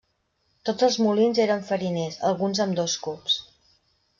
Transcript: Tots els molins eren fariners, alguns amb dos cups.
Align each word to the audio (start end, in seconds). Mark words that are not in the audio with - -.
Tots 0.69 0.85
els 0.87 0.95
molins 1.07 1.41
eren 1.45 1.61
fariners, 1.67 2.17
alguns 2.31 2.63
amb 2.65 2.81
dos 2.81 2.97
cups. 3.07 3.37